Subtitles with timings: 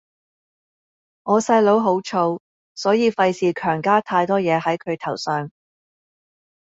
[1.21, 2.39] 我細佬好燥，
[2.73, 5.51] 所以費事強加太多嘢係佢頭上